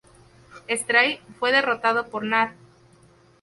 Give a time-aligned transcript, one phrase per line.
[0.67, 2.55] Stryfe fue derrotado por Nate.